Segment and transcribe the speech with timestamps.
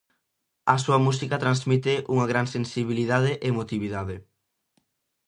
[0.73, 4.15] A súa música transmite unha gran sensibilidade e emotividade.